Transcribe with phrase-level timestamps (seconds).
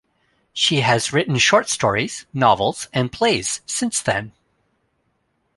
[0.51, 4.31] She has written short stories, novels, and plays since then.